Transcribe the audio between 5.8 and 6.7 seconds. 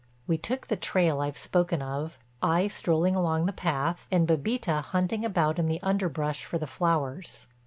underbrush for the